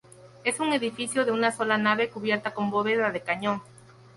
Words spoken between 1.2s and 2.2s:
de una sola nave